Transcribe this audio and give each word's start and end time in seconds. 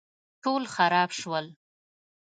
ټول 0.43 0.63
خراب 0.73 1.09
شول 1.19 1.45